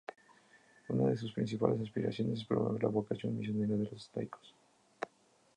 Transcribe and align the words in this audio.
Una 0.89 1.09
de 1.11 1.15
sus 1.15 1.31
principales 1.31 1.79
aspiraciones 1.79 2.39
es 2.39 2.45
promover 2.47 2.81
la 2.81 2.89
vocación 2.89 3.37
misionera 3.37 3.75
de 3.75 3.85
los 3.85 4.09
laicos. 4.15 4.55